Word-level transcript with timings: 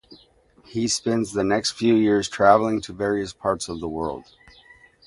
He 0.65 0.87
spent 0.87 1.31
the 1.31 1.43
next 1.43 1.73
few 1.73 1.93
years 1.93 2.27
traveling 2.27 2.81
to 2.81 2.91
various 2.91 3.33
parts 3.33 3.69
of 3.69 3.79
the 3.81 3.87
world. 3.87 4.31